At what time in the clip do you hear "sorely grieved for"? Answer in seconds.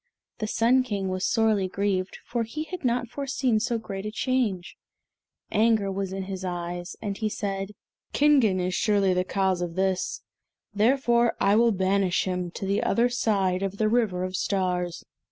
1.29-2.41